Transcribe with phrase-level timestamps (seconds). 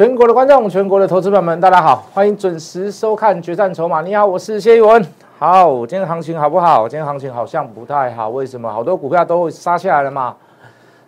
[0.00, 4.00] 全国的观众，全国的投资朋友们，大家好，欢迎准时收看《决战筹码》。
[4.02, 5.06] 你好，我是谢一文。
[5.38, 6.88] 好，今天行情好不好？
[6.88, 8.72] 今天行情好像不太好，为什么？
[8.72, 10.34] 好多股票都杀下来了嘛。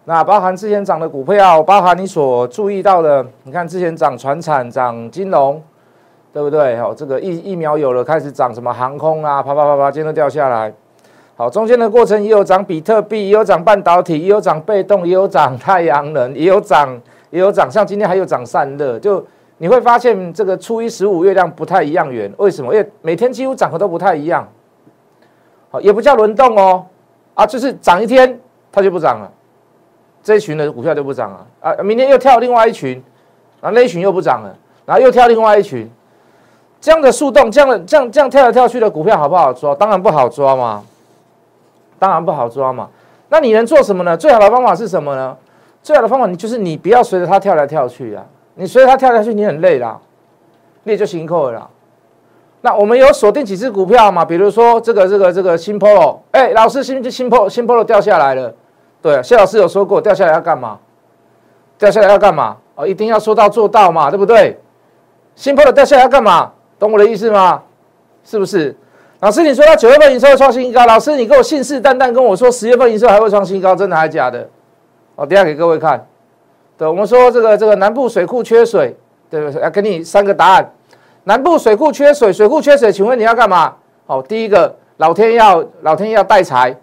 [0.05, 5.63] 那包含之前涨的股票，包含你所注意到的，你看之前涨船产、涨金融，
[6.31, 6.77] 对不对？
[6.77, 10.71] 好，这个疫疫苗有了，开始涨什么航空啊，啪啪啪啪，今天都掉下来。
[11.35, 17.01] 好，中间的过程也有涨比特币，也有涨半导体，也有涨被动，也有涨太阳能，也有涨。
[17.33, 19.25] 也有涨，像今天还有涨散热，就
[19.57, 22.75] 你会发现这个初一十五月亮不太一样圆，为什么？
[22.75, 24.47] 因为每天几乎涨的都不太一样，
[25.71, 26.85] 好，也不叫轮动哦，
[27.33, 28.39] 啊，就是涨一天
[28.71, 29.33] 它就不涨了，
[30.23, 33.03] 这一群的股票就不涨了，啊，明天又跳另外一群，
[33.63, 35.91] 然后那一群又不涨了，然后又跳另外一群，
[36.83, 39.75] 这样的速动，这样的这样这样跳来跳去的股票好不好抓？
[39.75, 40.85] 当然不好抓嘛，
[41.99, 42.91] 当然不好抓嘛，
[43.31, 44.15] 那你能做什么呢？
[44.15, 45.35] 最好的方法是什么呢？
[45.83, 48.25] 最好的方法，你就是你不要随着它跳来跳去啊！
[48.55, 49.99] 你随着它跳来跳去，你很累啦，
[50.85, 51.69] 累就辛苦了啦。
[52.61, 54.25] 那我们有锁定几只股票嘛？
[54.25, 58.55] 比如说这个、这个、这个新 Polo，哎，老师新新 Polo 新 Polo 掉下来了。
[59.01, 60.79] 对，谢老师有说过，掉下来要干嘛？
[61.77, 62.57] 掉下来要干嘛？
[62.77, 64.61] 哦，一定要说到做到嘛，对不对？
[65.35, 66.53] 新 Polo 掉下来要干嘛？
[66.79, 67.63] 懂我的意思吗？
[68.23, 68.77] 是不是？
[69.19, 74.49] 老师，你说他九月份营收创新高，老师你给我信誓旦旦跟我说十月份营收还会创新高，真的还是假的？
[75.15, 76.07] 我等下给各位看，
[76.77, 78.97] 对，我们说这个这个南部水库缺水，
[79.31, 79.63] 对不对？
[79.63, 80.73] 要给你三个答案。
[81.25, 83.77] 南部水库缺水，水库缺水，请问你要干嘛？
[84.07, 86.75] 哦，第一个，老天要老天要带财，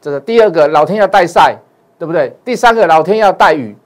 [0.00, 1.56] 这个第二个，老天要带晒，
[1.98, 2.36] 对不对？
[2.44, 3.76] 第三个，老天要带雨，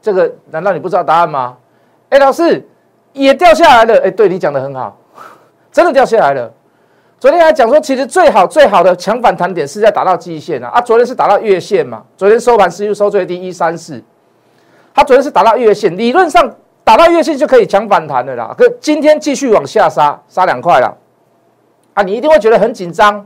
[0.00, 1.56] 这个难道你不知道答案吗？
[2.10, 2.64] 哎，老师
[3.12, 4.96] 也掉下来了，哎，对你讲的很好，
[5.72, 6.52] 真的掉下来了。
[7.22, 10.68] 昨天还讲说，其实最好最好的强反弹点是在打到季线啊！
[10.74, 12.02] 啊，昨天是打到月线嘛？
[12.16, 14.02] 昨天收盘是又收最低一三四，
[14.92, 18.52] 它昨天是打到月线，理论上打到月线就可以强反弹的啦。
[18.58, 20.98] 可今天继续往下杀，杀两块了，
[21.94, 23.24] 啊，你一定会觉得很紧张，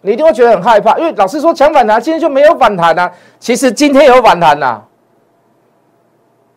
[0.00, 3.10] 你一定会觉得很害怕，因为老师说强反弹，今天就没有反弹呐。
[3.38, 4.80] 其实今天有反弹呐，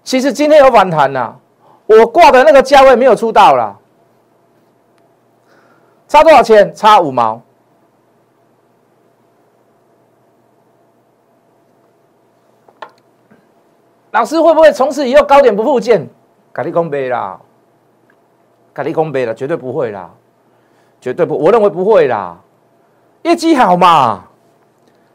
[0.05, 1.35] 其实今天有反弹呐，
[1.85, 3.77] 我挂的那个价位没有出到了。
[6.11, 6.75] 差多少钱？
[6.75, 7.41] 差五毛。
[14.11, 16.09] 老师会不会从此以后高点不复见？
[16.51, 17.39] 卡利空杯啦，
[18.73, 20.11] 卡利空杯了，绝对不会啦，
[20.99, 22.37] 绝对不，我认为不会啦。
[23.21, 24.25] 业绩好嘛，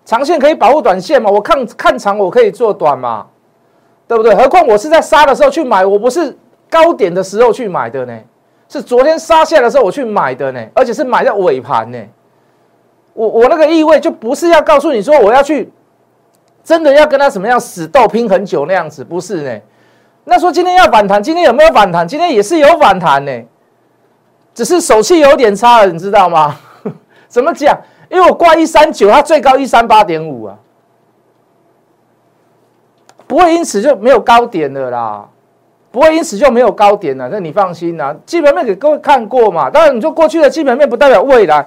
[0.07, 3.27] 长线可以保护短线嘛，我看看长我可以做短嘛，
[4.09, 4.35] 对不对？
[4.35, 6.39] 何况我是在杀的时候去买，我不是
[6.71, 8.19] 高点的时候去买的呢。
[8.69, 11.99] 是昨天杀下的时候我去买的呢，而且是买在尾盘呢。
[13.15, 15.73] 我我那个意味就不是要告诉你说我要去
[16.63, 19.61] 真的要跟他怎么样死斗拼很久那样子，不是呢。
[20.25, 22.07] 那说今天要反弹，今天有没有反弹？
[22.07, 23.43] 今天也是有反弹呢，
[24.53, 26.59] 只是手气有点差了，你知道吗？
[27.29, 27.79] 怎么讲？
[28.09, 30.59] 因为我挂一三九，它最高一三八点五啊，
[33.27, 35.29] 不会因此就没有高点的啦。
[35.97, 38.15] 不会因此就没有高点了，那你放心啦。
[38.27, 39.71] 基本面给各位看过嘛？
[39.71, 41.67] 当然，你说过去的基本面不代表未来。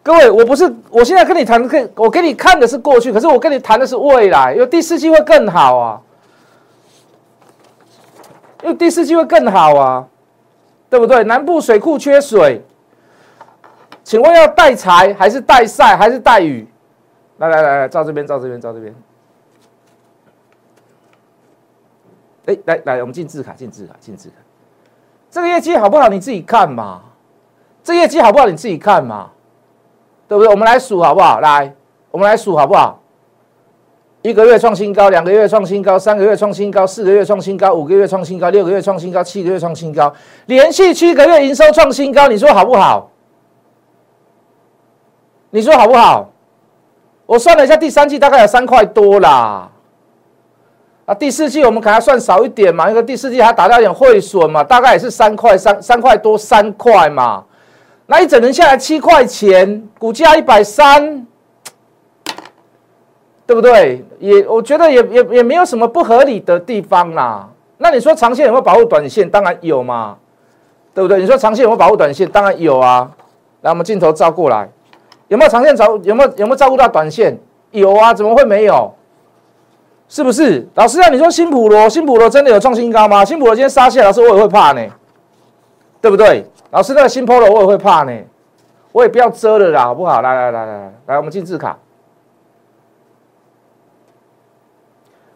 [0.00, 6.00] 各位，我不是，我现在跟你谈，以，我给你看的是过去，可是我跟你谈的是未来，因为第四季会更好啊。
[8.62, 10.06] 因为第四季会更好啊，
[10.88, 11.24] 对不对？
[11.24, 12.64] 南部水库缺水，
[14.04, 16.64] 请问要带财还是带晒还是带雨？
[17.38, 18.94] 来来来来，照这边，照这边，照这边。
[22.46, 24.34] 哎，来来，我们进字卡，进字卡，进字卡。
[25.30, 26.08] 这个业绩好不好？
[26.08, 27.02] 你自己看嘛。
[27.82, 28.46] 这业绩好不好？
[28.46, 29.30] 你自己看嘛，
[30.26, 30.50] 对不对？
[30.50, 31.40] 我们来数好不好？
[31.40, 31.74] 来，
[32.10, 32.98] 我们来数好不好？
[34.22, 40.14] 一个月创新高，两个月创新高，三个月创新高，四个月创新高，五个月创新高，六个月创新高，七个月创新高，
[40.46, 43.10] 连续七个月营收创新高，你说好不好？
[45.50, 46.30] 你说好不好？
[47.26, 49.70] 我算了一下，第三季大概有三块多啦。
[51.06, 57.44] 啊，第四季我们可能算少一点嘛，因为第四季还打掉一点汇损嘛，大概也是三块三三块多三块嘛，
[58.06, 61.26] 那一整年下来七块钱，股价一百三，
[63.46, 64.02] 对不对？
[64.18, 67.50] 也我觉得也也也没有什么不合理的地方啦。
[67.76, 69.28] 那你说长线有没有保护短线？
[69.28, 70.16] 当然有嘛，
[70.94, 71.20] 对不对？
[71.20, 72.26] 你说长线有没有保护短线？
[72.30, 73.10] 当然有啊。
[73.60, 74.70] 来，我们镜头照过来，
[75.28, 75.98] 有没有长线照？
[76.02, 77.38] 有没有有没有照顾到短线？
[77.72, 78.94] 有啊，怎么会没有？
[80.14, 81.08] 是不是老师啊？
[81.08, 83.24] 你说新普罗，新普罗真的有创新高吗？
[83.24, 84.80] 新普罗今天杀下，老师我也会怕呢，
[86.00, 86.46] 对不对？
[86.70, 88.16] 老师那个新 Polo 我也会怕呢，
[88.92, 90.22] 我也不要遮了啦，好不好？
[90.22, 91.76] 来来来来来，我们进字卡，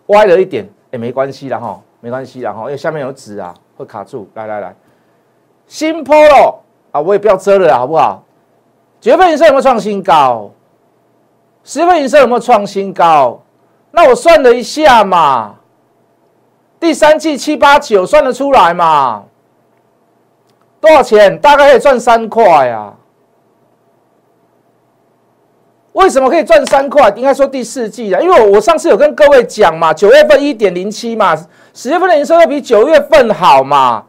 [0.07, 4.31] 歪了一点，哎，没关系啦哈，没关系啦哈，因为下面有纸啊，会卡住。
[4.35, 4.77] 来来来，
[5.67, 6.55] 新 Polo
[6.93, 8.23] 啊，我也不要遮了，好不好？
[9.01, 10.53] 九月份营收有没有创新高？
[11.65, 13.43] 十月份营收有没有创新高？
[13.91, 15.57] 那我算了一下嘛，
[16.79, 19.25] 第三季七八九算得出来嘛？
[20.81, 21.37] 多少钱？
[21.41, 22.95] 大概可以赚三块啊。
[25.95, 27.13] 为什么可以赚三块？
[27.17, 31.37] 应该说第四季啊，因为我我上次有跟各位讲嘛，九月份一点零七嘛，
[31.75, 34.05] 十月份的营收会比九月份好嘛。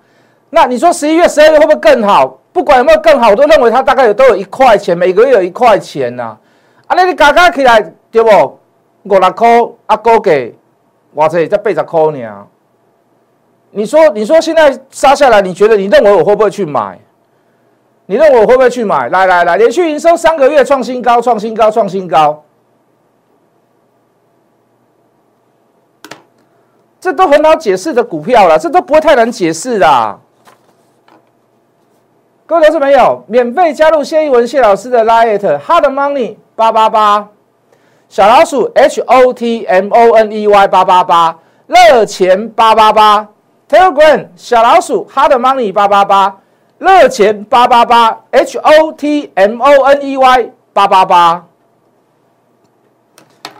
[0.51, 2.27] 那你说十一月、十二月会不会更好？
[2.53, 6.37] 不管有没有更好，我都认为它大概有都有一块钱，每个月有一块钱呐。
[6.85, 8.58] 啊，那你加加起来对不？
[9.15, 9.47] 五六块
[9.87, 10.55] 啊，估计
[11.13, 12.47] 我这才八十块呢。
[13.71, 16.99] 你说，你说现在杀下来，你觉得你认为我会不会去买？
[18.07, 19.09] 你认为我会不会去买？
[19.09, 22.43] 来来来，连续营收三个月创新高，创新高，创新高，
[26.99, 30.19] 这都很好解释的股票了，这都不会太难解释的。
[32.47, 37.29] 各位投资朋友，免费加入谢一文谢老师的 Lite Hard Money 八八八，
[38.09, 43.29] 小老鼠 H O T M O N E Y 八八八，热钱八八八
[43.69, 46.37] ，Telegram 小老鼠 Hard Money 八八八。
[46.79, 51.45] 热钱八八八，H O T M O N E Y 八八八，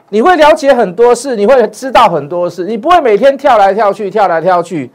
[0.08, 4.90] 你会了解很多事，你会知道很多事，你不会每天跳来跳去，跳来跳去。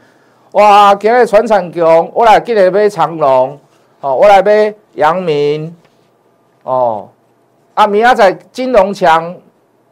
[0.53, 3.59] 哇，今日船产强，我来今日买长隆，
[4.01, 5.75] 哦，我来买阳明，
[6.63, 7.07] 哦，
[7.75, 9.35] 啊，明仔载金融强，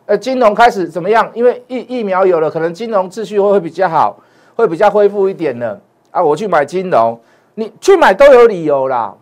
[0.06, 1.30] 呃，金融开始怎么样？
[1.34, 4.18] 因为疫疫苗有了，可能金融秩序会会比较好，
[4.56, 5.80] 会比较恢复一点的。
[6.12, 7.20] 啊，我去买金融。
[7.56, 9.14] 你去买都有理由啦，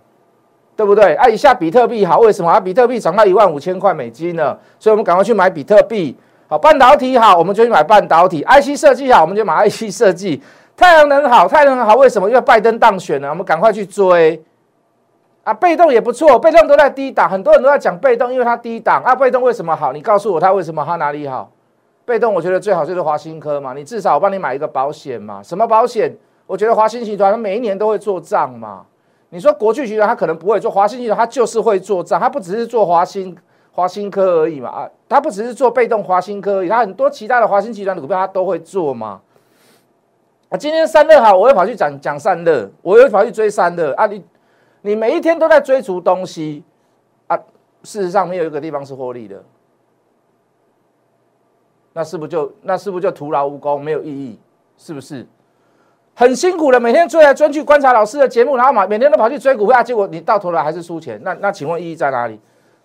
[0.76, 1.14] 对不对？
[1.16, 2.60] 啊，一下比特币好，为什么啊？
[2.60, 6.16] 比特币涨到一万五千块美金了，所以我们赶快去买比特币。
[6.48, 8.42] 好，半导体好，我们就去买半导体。
[8.44, 10.42] IC 设计好，我们就买 IC 设计。
[10.76, 12.28] 太阳能好，太阳能好，为什么？
[12.28, 14.42] 因为拜登当选了，我们赶快去追。
[15.44, 19.02] 啊，被动也不错，被动都在低档，很多人都在讲被动，因为它低档。
[19.04, 19.92] 啊，被动为什么好？
[19.92, 20.84] 你告诉我它为什么？
[20.86, 21.50] 它哪里好？
[22.06, 26.16] 被动我觉得最好就是华新科嘛，你至少我帮你买一个保险嘛，什么保险？
[26.46, 28.86] 我觉得华新集团，它每一年都会做账嘛。
[29.30, 33.36] 你说国巨集团，它可能不会做，华新集团它就是会做账，它不只是做华新
[33.72, 39.22] 华新科而已嘛啊，它不只是做被动华新科而已，它很多其他的华新集团的股票它都会做嘛。
[40.50, 44.06] 啊，今天散热好，我又跑去讲讲散热，我又跑去追三热啊。
[44.08, 44.22] 你
[44.82, 46.64] 你每一天都在追逐东西
[47.28, 47.38] 啊，
[47.84, 49.44] 事实上没有一个地方是获利的，
[51.94, 54.40] 那是不是就那是不是就徒劳无功，没有意义，
[54.78, 55.28] 是不是？
[56.14, 61.20] 很辛苦的，每天追来追去观察老师的节目，然后嘛每天都跑去追股票，结果你到头来还是输钱。
[61.24, 62.40] 那那请问意义在哪里？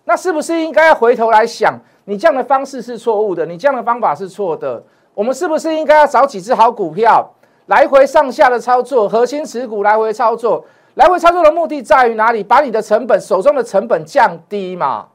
[0.05, 4.81] 那是不是应该要回头来想，你这样的方式是错误的，你这样的方法是错的？
[5.13, 7.29] 我们是不是应该要找几只好股票，
[7.65, 10.63] 来回上下的操作，核心持股来回操作？
[10.97, 12.43] 来回操作的目的在于哪里？
[12.43, 15.05] 把你的成本手中的成本降低嘛？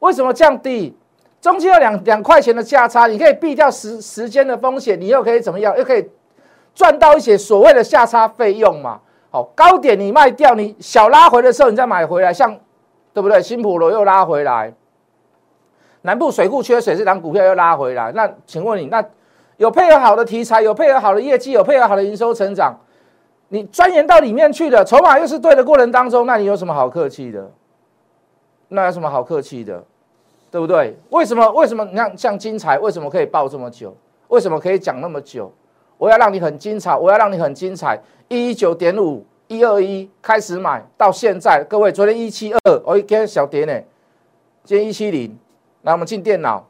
[0.00, 0.94] 为什么降低？
[1.40, 5.76] 中间有两两块钱的价差，你可以避掉时时间的风险，你又可以怎么样？
[5.76, 6.08] 又可以。
[6.74, 9.00] 赚到一些所谓的下差费用嘛？
[9.30, 12.58] 好，高点你卖掉，你小拉回的时候你再买回来，像
[13.12, 13.42] 对不对？
[13.42, 14.72] 新普罗又拉回来，
[16.02, 18.12] 南部水库缺水，这档股票又拉回来。
[18.12, 19.02] 那请问你，那
[19.56, 22.74] 有配合好的题材，有配合好的业绩，有配合好的营收成长，
[23.52, 27.50] 你钻研到里面去的，筹码又是对的过程当中，那你有什么好客气的？
[28.68, 29.84] 那有什么好客气的？
[30.50, 30.96] 对不对？
[31.10, 31.46] 为什么？
[31.52, 31.84] 为什么？
[31.84, 33.94] 你看像精彩，为什么可以报这么久？
[34.28, 35.52] 为什么可以讲那么久？
[35.98, 38.00] 我要让你很精彩，我要让你很精彩。
[38.28, 43.78] 一一九点五，一二一开始买到现在，各位昨天一七二，我一天小跌呢，
[44.64, 45.38] 今天一七零。
[45.82, 46.66] 来，我们进电脑，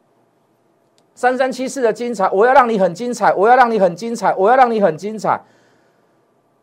[1.15, 5.41] 三三七四的精彩，我要让你很精彩，我要让你很精彩，我要让你很精彩。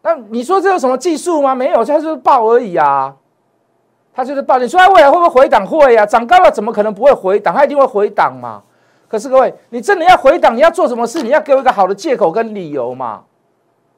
[0.01, 1.53] 那你说这有什么技术吗？
[1.53, 3.13] 没有，它就是爆而已啊，
[4.13, 4.57] 它就是爆。
[4.57, 5.65] 你说它未来会不会回档？
[5.65, 7.53] 会呀，涨高了怎么可能不会回档？
[7.53, 8.63] 它一定会回档嘛。
[9.07, 11.21] 可是各位，你真的要回档，你要做什么事？
[11.21, 13.23] 你要给我一个好的借口跟理由嘛？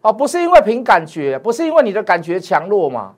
[0.02, 3.14] 哦，不是因为凭感觉，不是因为你的感觉强弱嘛？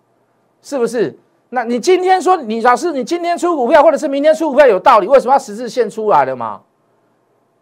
[0.62, 1.18] 是不是？
[1.50, 5.08] 那你今天说你老师，你今天出股票，或者是明天出股票有道理？
[5.08, 6.60] 为什么要十字线出来了嘛？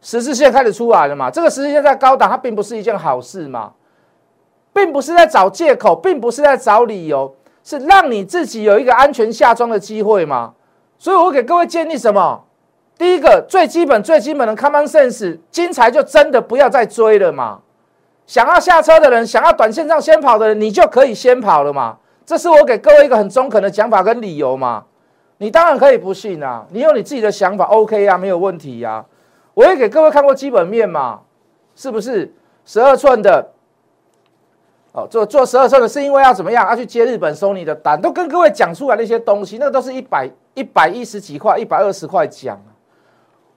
[0.01, 1.29] 十字线开始出来了嘛？
[1.29, 3.73] 这个十字线在高档，它并不是一件好事嘛？
[4.73, 10.53] 并不是在找借口，并不是在找理由，是让你自己有一个安全下庄的机会嘛？
[10.97, 12.43] 所以我给各位建议什么？
[12.97, 17.61] 第一个最基本、最基本的 common sense，精彩就真的不要再追了嘛。
[18.27, 21.97] 想要下车的人，想要短线上先跑的人，你就可以先跑了嘛。
[22.25, 24.85] 这是我给各位一个很中肯的讲法跟理由嘛。
[25.39, 29.03] 你当然可以不信啊，你有你自己的想法，OK 啊，没有问题呀。
[29.55, 31.21] 我也给各位看过基本面嘛，
[31.75, 32.31] 是不是？
[32.63, 33.51] 十二寸的，
[34.93, 36.67] 哦，做做十二寸的是因为要怎么样？
[36.67, 42.59] 要去接日本收你的单，都跟各位讲出来那些东西，那个都是一百一百一十几块、一百二十块讲。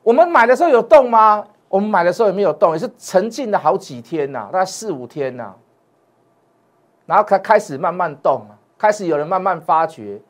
[0.03, 1.45] 我们买的时候有动吗？
[1.69, 5.53] 我们买的时候也没有动，也是沉浸了好几天呐，大概四五天呐，
[7.05, 8.47] 然后开开始慢慢动，
[8.79, 10.21] 开始有人慢慢发掘，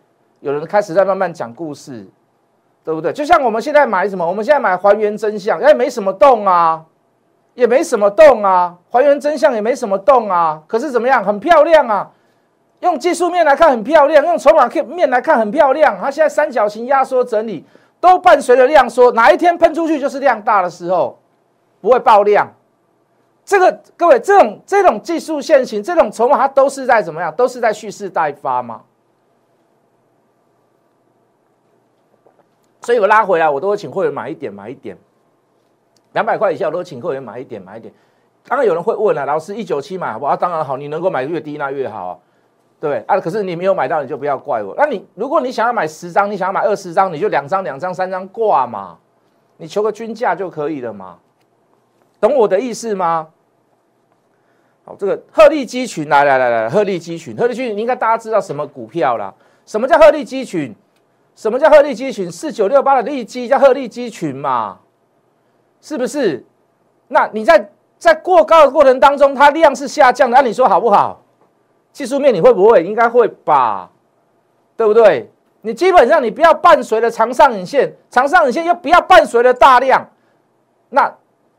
[0.40, 2.06] 有人开始在慢慢讲故事，
[2.82, 3.12] 对不对？
[3.12, 4.26] 就像我们现在买什么？
[4.26, 6.82] 我们现在买还原真相，哎，没什么动啊，
[7.54, 11.24] 也没什么动啊，还原真相也没什么动啊，可是怎么样？
[11.24, 12.10] 很漂亮啊，
[12.80, 17.64] 用技术面来看很漂亮，用筹码面来看很漂亮，它现在三角形压缩整理
[18.00, 21.18] 都伴随着量缩，哪一天喷出去就是量大的时候。
[21.80, 22.50] 不会爆量，
[23.44, 27.30] 这个各位，这种这种技术线型，这种筹码，它都是在怎么样？
[27.36, 28.80] 都是在蓄势待发嘛？
[32.80, 34.96] 所以我拉回来，我都会请会员买一点，买一点，
[36.14, 37.92] 两百块以下，我都请客员买一点，买一点。
[38.46, 40.36] 当然有人会问了，老师一九七买好不好？
[40.36, 42.20] 当然好，你能够买越低那越好，
[42.80, 43.04] 对不对？
[43.06, 44.74] 啊，可是你没有买到，你就不要怪我。
[44.76, 48.98] 那你如果你想要买十张，你想要买二十张，你就两张、两张、三张挂嘛，
[49.56, 51.18] 你求个均价就可以了嘛。
[52.20, 53.28] 懂我的意思吗？
[54.84, 59.34] 好，这个鹤立鸡群，来来来来，鹤立鸡群，鹤立鸡群，应该大家知道什么股票啦？
[59.66, 60.74] 什么叫鹤立鸡群？
[61.34, 62.30] 什么叫鹤立鸡群？
[62.30, 64.78] 四九六八的利基叫鹤立鸡群嘛？
[65.84, 66.42] 是不是？
[67.08, 71.20] 那你在在过高的过程当中，它量是下降的，那你说好不好？
[71.92, 72.82] 技术面你会不会？
[72.82, 73.90] 应该会吧？
[74.78, 75.30] 对不对？
[75.60, 80.08] 你基本上你不要伴随着长上影线，长上影线又不要伴随着大量，
[80.88, 81.14] 那。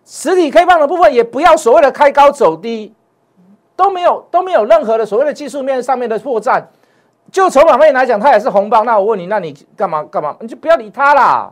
[0.08, 2.94] 实体 K 棒的部分也不要所谓的开高走低，
[3.75, 6.63] 都没有都没有任何的所谓的技术面上面的破绽。
[7.32, 8.86] 就筹码面来讲，它也是红棒。
[8.86, 10.36] 那我问你，那你干嘛干嘛？
[10.41, 11.51] 你就不要理它啦。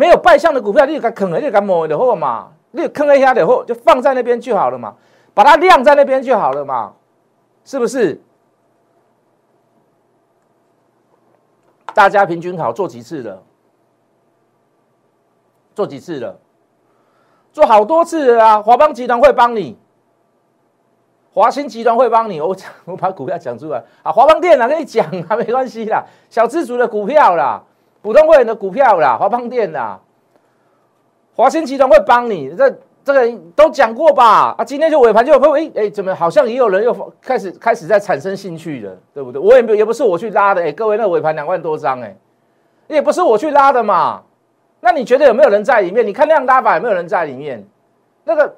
[0.00, 2.52] 没有败相的股票，你就敢啃了，你就敢摸的货嘛？
[2.70, 4.96] 你坑了一下的货，就放在那边就好了嘛，
[5.34, 6.94] 把它晾在那边就好了嘛，
[7.66, 8.18] 是不是？
[11.92, 13.42] 大家平均好做几次了？
[15.74, 16.40] 做几次了？
[17.52, 18.62] 做好多次啊！
[18.62, 19.76] 华邦集团会帮你，
[21.34, 22.40] 华兴集团会帮你。
[22.40, 24.10] 我讲， 我把股票讲出来啊！
[24.10, 27.62] 华邦电脑，跟你讲啊，没关系啦，小资族的股票啦，
[28.02, 30.00] 普通会员的股票啦，华邦电啦，
[31.34, 32.50] 华兴集团会帮你。
[32.50, 34.54] 这这个都讲过吧？
[34.58, 39.40] 啊，今天就尾盘就会哎哎，怎么好像也有人又开始开始在产生兴趣了，对不对？
[39.40, 42.14] 我也也不是我去拉的哎，各位那尾盘两万多张哎，
[42.88, 44.22] 也不是我去拉的嘛。
[44.80, 46.06] 那你觉得有没有人在里面？
[46.06, 47.62] 你看量大法有没有人在里面？
[48.24, 48.54] 那个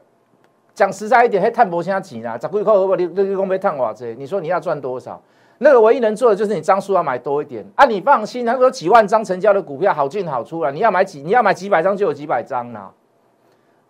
[0.74, 2.38] 讲实在一点，还探博现在几呢？
[2.40, 5.20] 十几块如果你你公被探瓦这，你说你要赚多少？
[5.62, 7.84] 那个唯一能做的就是你张数要买多一点啊！
[7.84, 12.90] 你放心，他说几万张成交的股票好进好出了，你要买几你要买几百张就有几百张啦，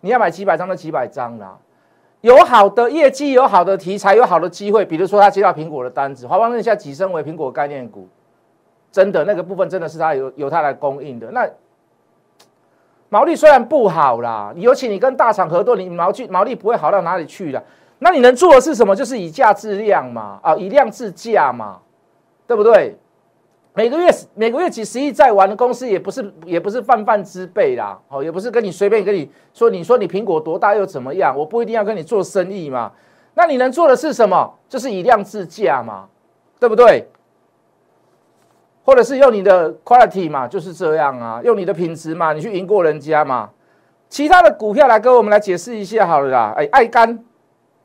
[0.01, 1.57] 你要买几百张就几百张啦。
[2.21, 8.07] 有好的业绩，有好的题材，有好的机会，比如说他接到苹果的单子，华邦认下跻身为苹果概念股，
[8.91, 11.49] 真的那个部分真的是他由由他来供应的那。
[13.09, 17.63] 毛利虽然不好啦，尤其你跟大厂合作，你毛利毛利不会好到哪里去的。
[18.03, 18.93] 那你能做的是什么？
[18.93, 21.79] 就是以价质量嘛，啊，以量制价嘛，
[22.45, 22.97] 对不对？
[23.73, 31.35] 每个月每个月几十亿在玩的公司，也不是也不是泛泛之辈啦，哦，也不是跟你随便跟你说，你说你苹果多大又怎么样？
[31.35, 32.91] 我不一定要跟你做生意嘛。
[33.35, 34.53] 那你能做的是什么？
[34.67, 36.07] 就是以量制价嘛，
[36.59, 37.07] 对不对？
[38.83, 43.49] 或者是用你的 quality 嘛，就是这样啊，用你的品质嘛，你去赢过人家嘛。
[44.09, 46.53] 其他的股票来跟我们来解释一下好了啦。
[46.57, 47.23] 哎，爱干，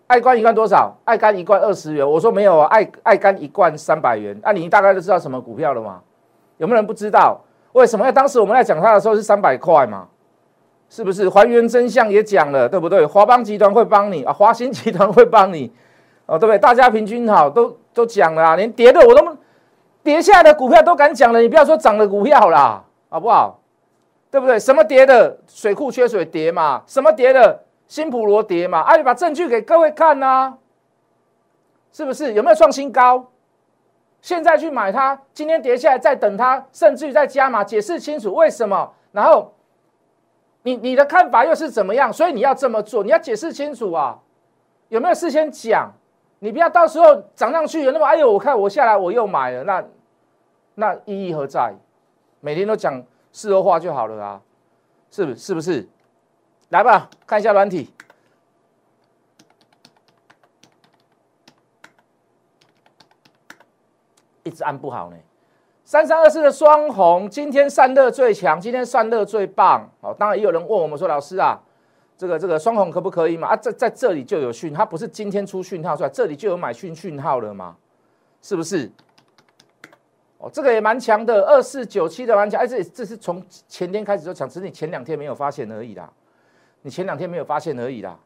[0.09, 0.93] 爱肝一罐多少？
[1.05, 2.11] 爱肝一罐二十元。
[2.11, 4.37] 我说没有啊，爱爱肝一罐三百元。
[4.43, 6.01] 那你大概都知道什么股票了吗？
[6.57, 7.41] 有没有人不知道？
[7.73, 8.05] 为什么？
[8.05, 10.09] 因为当时我们在讲它的时候是三百块嘛，
[10.89, 11.29] 是不是？
[11.29, 13.07] 还原真相也讲了，对不对？
[13.07, 15.73] 华邦集团会帮你啊，华兴集团会帮你
[16.27, 16.59] 哦，对不对？
[16.59, 19.37] 大家平均好，都都讲了啊，连跌的我都。
[20.01, 23.61] 跌下来的股票都敢讲了，你不要说涨的股票啦，好不好？
[24.31, 24.59] 对不对？
[24.59, 26.83] 什么跌的水库缺水跌嘛？
[26.87, 28.81] 什么跌的新普罗跌嘛？
[28.83, 30.59] 啊，你把证据给各位看呐，
[31.91, 32.35] 是不是？
[32.35, 33.27] 有没有创新高？
[34.21, 38.93] 现在去买它，今天跌下来再等它，甚至于再加码，解释清楚为什么？
[39.13, 39.55] 然后
[40.63, 42.13] 你你的看法又是怎么样？
[42.13, 44.19] 所以你要这么做，你要解释清楚啊！
[44.89, 45.93] 有没有事先讲？
[46.41, 49.85] 你不要到时候涨上去，有那么哎呦，我看我下来我又买了，那
[50.75, 51.75] 那意义何在？
[52.41, 53.03] 每天都讲
[53.33, 54.41] 事后话就好了啊，
[55.11, 55.89] 是不是不是？
[56.71, 57.91] 来吧，看一下软体，
[64.43, 65.17] 一直按不好呢。
[65.85, 69.91] 三三二四的双红，今天散热最强，今天散热最棒。
[70.03, 71.59] 哦，当然也有人问我们说，老师啊，
[72.19, 73.49] 这个这个双红可不可以嘛？
[73.49, 77.77] 啊，在在这里就有讯，它不是今天出讯号出来，这里就有买讯讯号了嘛？
[78.43, 78.93] 是不是？
[80.37, 86.13] 哦，这个也蛮强的，二四九七的蛮强，哎，这这是从前天开始就强，只是你前两天没有发现而已啦，
[86.83, 88.19] 你前两天没有发现而已啦。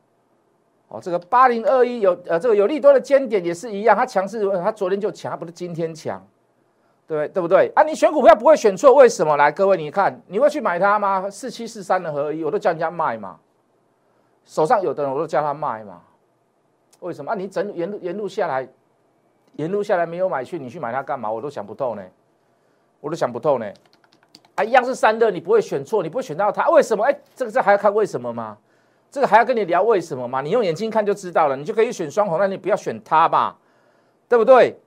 [0.88, 6.22] 哦，这个八零二一有呃，这个有利多的尖点也是一样，它强势，它昨天就强，它不是今天强，
[7.06, 7.72] 对对不对？
[7.74, 9.36] 啊，你选股票不会选错，为什么？
[9.36, 11.30] 来，各位你看，你会去买它吗？
[11.30, 13.38] 四七四三的合一，我都叫人家卖嘛。
[14.44, 16.02] 手上有的人我都叫他卖嘛，
[17.00, 17.34] 为什么啊？
[17.34, 18.68] 你整沿沿路下来，
[19.54, 21.30] 沿路下来没有买去，你去买它干嘛？
[21.30, 22.02] 我都想不透呢，
[23.00, 23.72] 我都想不透呢。
[24.64, 27.04] 一样是三热，你不会选错，你不会选到它，为什么？
[27.04, 28.56] 哎，这个这还要看为什么吗？
[29.10, 30.40] 这个还要跟你聊为什么吗？
[30.40, 33.56] 你用眼睛看就知道了，你就可以选双红，那你不要选它吧，
[34.28, 34.78] 对不对？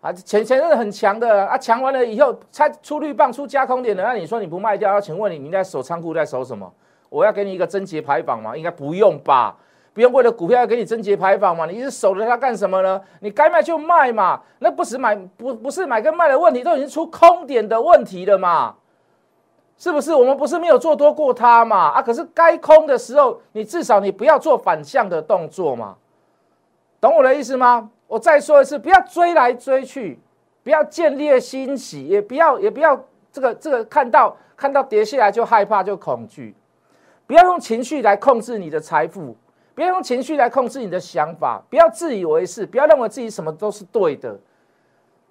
[0.00, 6.72] 啊，前前阵很强的啊，强完了以后，它出绿棒出加空点的，那你说你不卖掉，要请问你你在守仓库在守什么？
[7.08, 8.56] 我要给你一个贞节牌坊吗？
[8.56, 9.56] 应该不用吧，
[9.94, 11.64] 不用为了股票要给你贞节牌坊嘛？
[11.66, 13.00] 你一直守着它干什么呢？
[13.20, 18.74] 你该卖就卖嘛，那不是买不不是买跟卖的问题，都已经出空点的问题了嘛？
[19.78, 20.12] 是不是？
[20.12, 21.90] 我们不是没有做多过它嘛？
[21.90, 25.96] 啊，可是该空的时候，你至少你不要做反向的动作嘛？
[27.00, 27.90] 懂我的意思吗？
[28.06, 30.18] 我再说一次，不要追来追去，
[30.62, 33.00] 不要建立欣喜，也不要也不要
[33.32, 36.54] 这个这个看到看到跌下来就害怕就恐惧。
[37.26, 39.34] 不要用情绪来控制你的财富，
[39.74, 44.38] 不要用情绪来控制你的想法，不要自以为是，不要认为自己什么都是对的。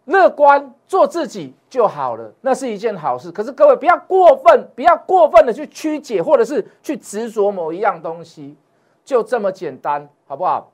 [0.05, 3.31] 乐观做自己就好了，那是一件好事。
[3.31, 8.57] 可是各位不要过分，不要过分的去曲解，或者是去执着某一样东西，
[9.05, 10.73] 就这么简单，好不好？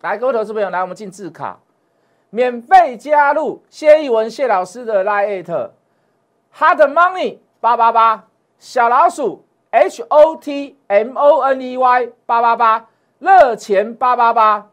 [0.00, 1.60] 来，各位投资朋友，来，我们进字卡，
[2.30, 5.70] 免费加入谢逸文谢老师的 Line
[6.56, 8.26] Hard Money 八八八
[8.58, 9.44] 小老鼠。
[9.76, 14.70] H O T M O N E Y 八八八热钱八八八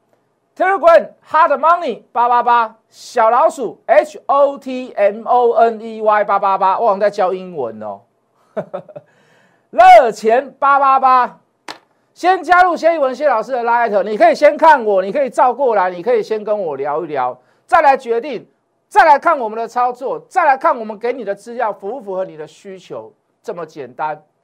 [0.55, 7.99] Telegram Hard Money 八八八小老鼠 H O T M O N E Y 八八八，我好像在教英文哦。
[9.71, 11.41] 热钱八八八，
[12.13, 18.47] 先加入谢一文谢老师的 Light，你可以先看我，你可以照过来，你可以先跟我聊一聊，再来决定，
[18.87, 23.11] 再来看我们的操作，再来看我们给你的资料符不符合你的需求，
[23.41, 24.23] 这么简单。